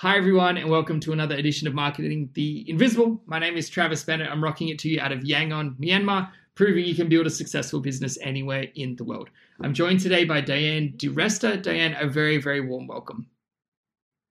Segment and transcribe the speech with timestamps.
[0.00, 3.20] Hi, everyone, and welcome to another edition of Marketing the Invisible.
[3.26, 4.30] My name is Travis Bennett.
[4.30, 7.80] I'm rocking it to you out of Yangon, Myanmar, proving you can build a successful
[7.80, 9.28] business anywhere in the world.
[9.60, 11.64] I'm joined today by Diane DiResta.
[11.64, 13.26] Diane, a very, very warm welcome.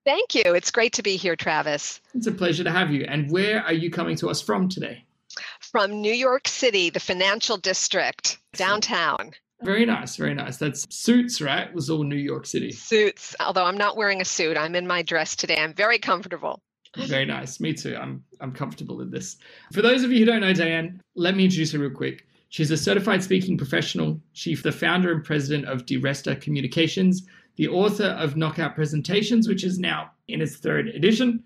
[0.06, 0.56] Thank you.
[0.56, 2.00] It's great to be here, Travis.
[2.14, 3.04] It's a pleasure to have you.
[3.04, 5.04] And where are you coming to us from today?
[5.60, 9.34] From New York City, the financial district, downtown.
[9.64, 9.92] Very mm-hmm.
[9.92, 10.58] nice, very nice.
[10.58, 11.68] That's suits, right?
[11.68, 12.72] It was all New York City.
[12.72, 13.36] Suits.
[13.40, 15.58] Although I'm not wearing a suit, I'm in my dress today.
[15.58, 16.62] I'm very comfortable.
[16.96, 17.60] Very nice.
[17.60, 17.96] Me too.
[17.96, 19.38] I'm I'm comfortable in this.
[19.74, 22.28] For those of you who don't know Diane, let me introduce her real quick.
[22.50, 24.22] She's a certified speaking professional.
[24.34, 27.28] She's the founder and president of DiResta Communications,
[27.58, 31.44] the author of Knockout Presentations, which is now in its third edition.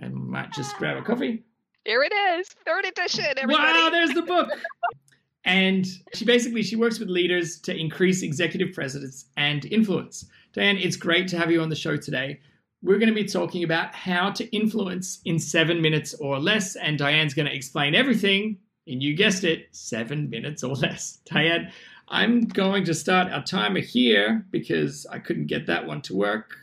[0.00, 1.44] And might just grab a coffee.
[1.84, 3.24] Here it is, third edition.
[3.36, 3.78] Everybody.
[3.78, 4.50] Wow, there's the book.
[5.44, 10.26] and she basically she works with leaders to increase executive presence and influence.
[10.52, 12.40] Diane, it's great to have you on the show today.
[12.82, 16.98] We're going to be talking about how to influence in seven minutes or less, and
[16.98, 21.18] Diane's going to explain everything and you guessed it, seven minutes or less.
[21.26, 21.70] Diane,
[22.08, 26.56] I'm going to start our timer here because I couldn't get that one to work.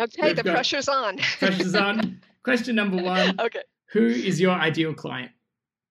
[0.00, 1.18] Okay, We've the pressure's on.
[1.38, 2.20] pressure's on.
[2.42, 3.38] Question number one.
[3.38, 3.62] Okay.
[3.92, 5.32] Who is your ideal client?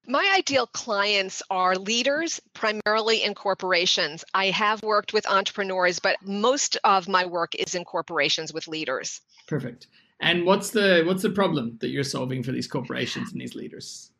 [0.07, 4.23] My ideal clients are leaders, primarily in corporations.
[4.33, 9.21] I have worked with entrepreneurs, but most of my work is in corporations with leaders.
[9.47, 9.87] Perfect.
[10.19, 14.11] And what's the what's the problem that you're solving for these corporations and these leaders?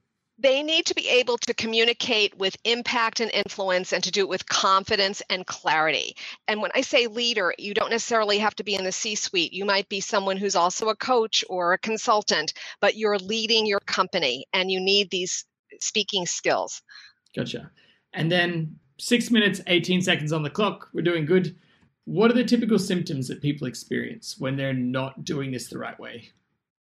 [0.42, 4.30] they need to be able to communicate with impact and influence and to do it
[4.30, 6.16] with confidence and clarity.
[6.48, 9.52] And when I say leader, you don't necessarily have to be in the C suite.
[9.52, 13.82] You might be someone who's also a coach or a consultant, but you're leading your
[13.82, 15.44] company and you need these
[15.82, 16.82] speaking skills.
[17.36, 17.72] Gotcha.
[18.14, 20.90] And then six minutes, 18 seconds on the clock.
[20.94, 21.56] We're doing good.
[22.06, 26.00] What are the typical symptoms that people experience when they're not doing this the right
[26.00, 26.32] way?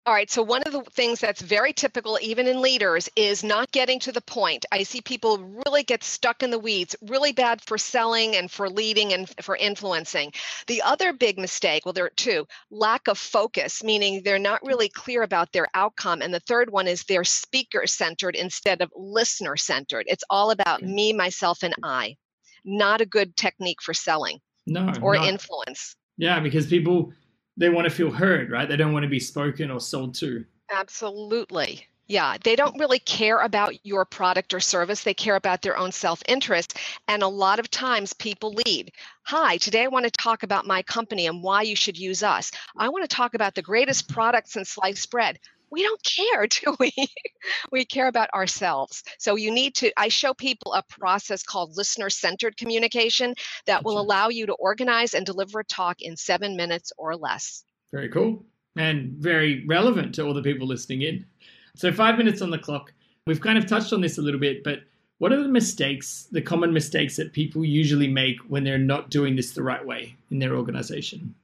[0.05, 0.31] All right.
[0.31, 4.11] So, one of the things that's very typical, even in leaders, is not getting to
[4.11, 4.65] the point.
[4.71, 8.69] I see people really get stuck in the weeds, really bad for selling and for
[8.69, 10.31] leading and for influencing.
[10.67, 14.89] The other big mistake, well, there are two lack of focus, meaning they're not really
[14.89, 16.21] clear about their outcome.
[16.21, 20.05] And the third one is they're speaker centered instead of listener centered.
[20.07, 22.15] It's all about me, myself, and I.
[22.63, 25.27] Not a good technique for selling no, or not.
[25.27, 25.95] influence.
[26.17, 27.13] Yeah, because people
[27.59, 28.67] they want to feel heard, right?
[28.67, 30.45] They don't want to be spoken or sold to.
[30.71, 31.85] Absolutely.
[32.07, 35.03] Yeah, they don't really care about your product or service.
[35.03, 36.77] They care about their own self interest.
[37.07, 38.91] And a lot of times people lead.
[39.23, 42.49] Hi, today I want to talk about my company and why you should use us.
[42.77, 45.37] I want to talk about the greatest products in sliced bread
[45.71, 46.91] we don't care, do we?
[47.71, 49.03] we care about ourselves.
[49.17, 53.35] So you need to, I show people a process called listener centered communication
[53.65, 57.63] that will allow you to organize and deliver a talk in seven minutes or less.
[57.91, 58.43] Very cool
[58.75, 61.25] and very relevant to all the people listening in.
[61.75, 62.93] So, five minutes on the clock.
[63.25, 64.79] We've kind of touched on this a little bit, but
[65.19, 69.35] what are the mistakes, the common mistakes that people usually make when they're not doing
[69.35, 71.35] this the right way in their organization?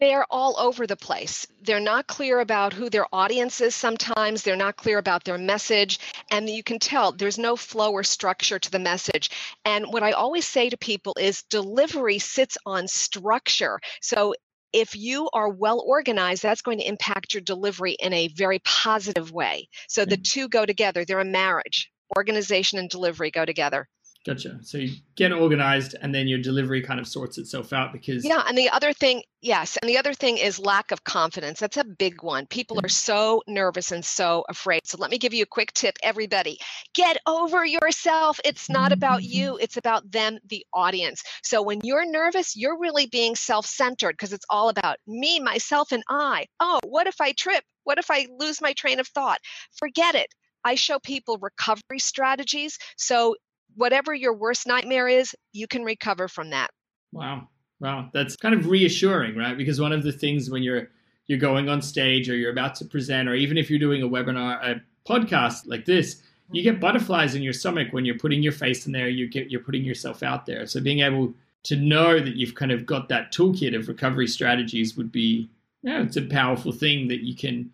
[0.00, 1.46] They're all over the place.
[1.62, 4.42] They're not clear about who their audience is sometimes.
[4.42, 5.98] They're not clear about their message.
[6.30, 9.30] And you can tell there's no flow or structure to the message.
[9.64, 13.80] And what I always say to people is delivery sits on structure.
[14.00, 14.34] So
[14.72, 19.32] if you are well organized, that's going to impact your delivery in a very positive
[19.32, 19.68] way.
[19.88, 20.24] So the mm.
[20.24, 21.90] two go together, they're a marriage.
[22.16, 23.88] Organization and delivery go together.
[24.28, 24.58] Gotcha.
[24.62, 28.26] So you get organized and then your delivery kind of sorts itself out because.
[28.26, 28.42] Yeah.
[28.46, 29.78] And the other thing, yes.
[29.78, 31.60] And the other thing is lack of confidence.
[31.60, 32.44] That's a big one.
[32.46, 32.88] People are mm-hmm.
[32.90, 34.82] so nervous and so afraid.
[34.84, 36.58] So let me give you a quick tip, everybody
[36.94, 38.38] get over yourself.
[38.44, 41.22] It's not about you, it's about them, the audience.
[41.42, 45.90] So when you're nervous, you're really being self centered because it's all about me, myself,
[45.92, 46.46] and I.
[46.60, 47.64] Oh, what if I trip?
[47.84, 49.38] What if I lose my train of thought?
[49.78, 50.28] Forget it.
[50.64, 52.78] I show people recovery strategies.
[52.96, 53.36] So
[53.78, 56.70] whatever your worst nightmare is, you can recover from that.
[57.12, 57.48] Wow.
[57.80, 58.10] Wow.
[58.12, 59.56] That's kind of reassuring, right?
[59.56, 60.90] Because one of the things when you're
[61.26, 64.08] you're going on stage or you're about to present or even if you're doing a
[64.08, 66.80] webinar, a podcast like this, you get mm-hmm.
[66.80, 69.84] butterflies in your stomach when you're putting your face in there, you get you're putting
[69.84, 70.66] yourself out there.
[70.66, 71.32] So being able
[71.64, 75.48] to know that you've kind of got that toolkit of recovery strategies would be
[75.82, 77.70] yeah, it's a powerful thing that you can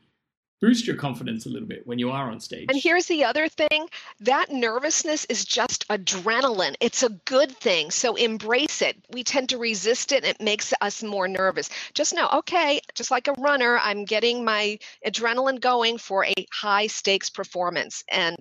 [0.65, 2.65] boost your confidence a little bit when you are on stage.
[2.71, 3.87] And here's the other thing
[4.21, 6.75] that nervousness is just adrenaline.
[6.81, 7.91] It's a good thing.
[7.91, 8.97] So embrace it.
[9.13, 10.25] We tend to resist it.
[10.25, 11.69] It makes us more nervous.
[11.93, 16.87] Just know, okay, just like a runner, I'm getting my adrenaline going for a high
[16.87, 18.03] stakes performance.
[18.11, 18.37] And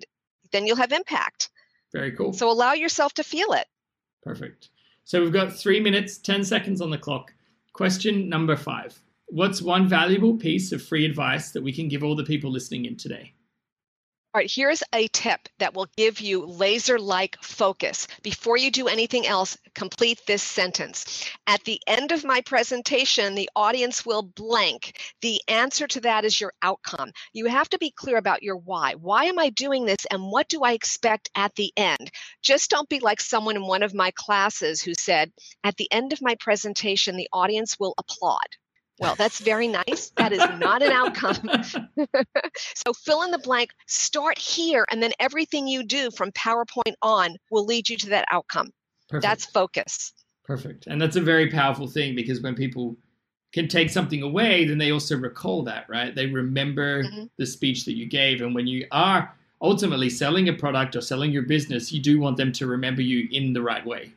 [0.50, 1.50] then you'll have impact.
[1.92, 2.32] Very cool.
[2.32, 3.66] So allow yourself to feel it.
[4.22, 4.70] Perfect.
[5.04, 7.34] So we've got three minutes, 10 seconds on the clock.
[7.74, 12.16] Question number five what's one valuable piece of free advice that we can give all
[12.16, 13.34] the people listening in today?
[14.34, 18.08] All right, here's a tip that will give you laser like focus.
[18.24, 21.24] Before you do anything else, complete this sentence.
[21.46, 24.98] At the end of my presentation, the audience will blank.
[25.22, 27.12] The answer to that is your outcome.
[27.32, 28.94] You have to be clear about your why.
[28.94, 32.10] Why am I doing this and what do I expect at the end?
[32.42, 35.30] Just don't be like someone in one of my classes who said,
[35.62, 38.48] At the end of my presentation, the audience will applaud.
[39.00, 40.12] Well, that's very nice.
[40.16, 41.36] That is not an outcome.
[42.56, 47.36] so fill in the blank, start here, and then everything you do from PowerPoint on
[47.50, 48.70] will lead you to that outcome.
[49.08, 49.22] Perfect.
[49.22, 50.12] That's focus.
[50.44, 50.86] Perfect.
[50.86, 52.96] And that's a very powerful thing because when people
[53.52, 56.14] can take something away, then they also recall that, right?
[56.14, 57.24] They remember mm-hmm.
[57.38, 58.42] the speech that you gave.
[58.42, 62.36] And when you are ultimately selling a product or selling your business, you do want
[62.36, 64.12] them to remember you in the right way.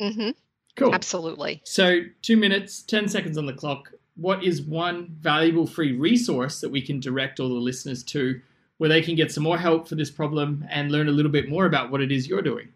[0.00, 0.30] Mm-hmm.
[0.76, 0.94] Cool.
[0.94, 1.62] Absolutely.
[1.64, 3.92] So, two minutes, 10 seconds on the clock.
[4.16, 8.40] What is one valuable free resource that we can direct all the listeners to
[8.78, 11.48] where they can get some more help for this problem and learn a little bit
[11.48, 12.68] more about what it is you're doing?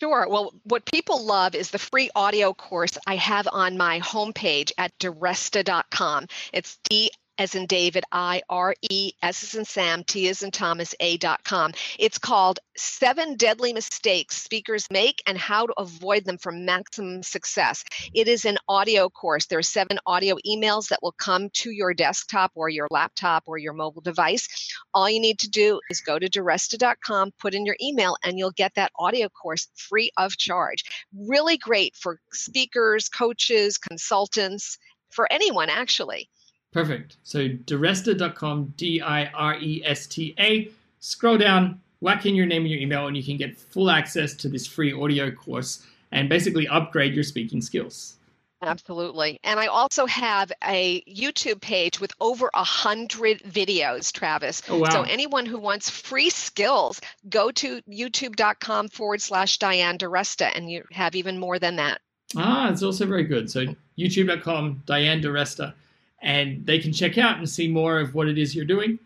[0.00, 0.26] Sure.
[0.28, 4.96] Well, what people love is the free audio course I have on my homepage at
[4.98, 6.26] diresta.com.
[6.52, 10.50] It's D as in David, I R E, S as in Sam, T as in
[10.50, 11.72] Thomas, A dot com.
[11.98, 17.84] It's called Seven Deadly Mistakes Speakers Make and How to Avoid Them for Maximum Success.
[18.14, 19.46] It is an audio course.
[19.46, 23.58] There are seven audio emails that will come to your desktop or your laptop or
[23.58, 24.48] your mobile device.
[24.94, 28.52] All you need to do is go to diresta.com, put in your email, and you'll
[28.52, 30.84] get that audio course free of charge.
[31.16, 34.78] Really great for speakers, coaches, consultants,
[35.10, 36.28] for anyone actually.
[36.72, 37.16] Perfect.
[37.22, 40.70] So diresta.com, D I R E S T A.
[41.00, 44.34] Scroll down, whack in your name and your email, and you can get full access
[44.34, 48.16] to this free audio course and basically upgrade your speaking skills.
[48.62, 49.40] Absolutely.
[49.42, 54.62] And I also have a YouTube page with over a hundred videos, Travis.
[54.68, 54.88] Oh, wow.
[54.90, 60.84] So anyone who wants free skills, go to youtube.com forward slash Diane DiResta and you
[60.92, 62.00] have even more than that.
[62.36, 63.50] Ah, it's also very good.
[63.50, 63.66] So
[63.98, 65.74] youtube.com, Diane DiResta
[66.22, 68.98] and they can check out and see more of what it is you're doing.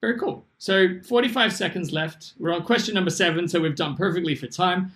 [0.00, 0.44] Very cool.
[0.58, 2.34] So 45 seconds left.
[2.38, 4.92] We're on question number seven, so we've done perfectly for time.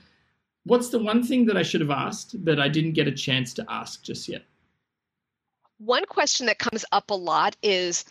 [0.64, 3.52] What's the one thing that I should have asked that I didn't get a chance
[3.54, 4.44] to ask just yet?
[5.78, 8.04] One question that comes up a lot is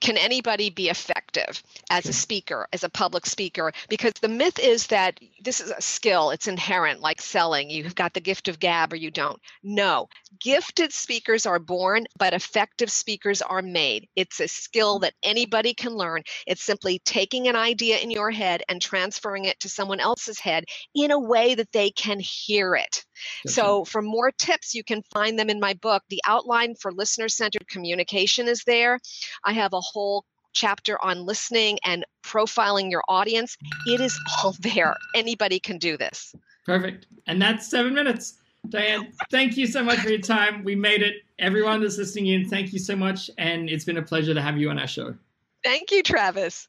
[0.00, 3.72] can anybody be effective as a speaker, as a public speaker?
[3.88, 7.70] Because the myth is that this is a skill, it's inherent, like selling.
[7.70, 9.40] You've got the gift of gab or you don't.
[9.62, 10.08] No,
[10.40, 14.08] gifted speakers are born, but effective speakers are made.
[14.16, 16.22] It's a skill that anybody can learn.
[16.46, 20.64] It's simply taking an idea in your head and transferring it to someone else's head
[20.94, 23.04] in a way that they can hear it.
[23.46, 26.02] So, for more tips, you can find them in my book.
[26.10, 28.98] The outline for listener centered communication is there.
[29.44, 33.56] I have a whole chapter on listening and profiling your audience.
[33.86, 34.94] It is all there.
[35.14, 36.34] Anybody can do this.
[36.64, 37.06] Perfect.
[37.26, 38.34] And that's seven minutes.
[38.68, 40.64] Diane, thank you so much for your time.
[40.64, 41.16] We made it.
[41.38, 43.30] Everyone that's listening in, thank you so much.
[43.38, 45.14] And it's been a pleasure to have you on our show.
[45.62, 46.68] Thank you, Travis.